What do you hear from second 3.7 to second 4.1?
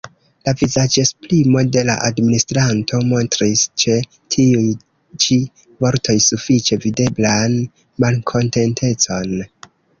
ĉe